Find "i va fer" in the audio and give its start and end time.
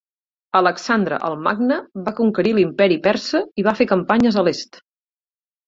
3.63-3.91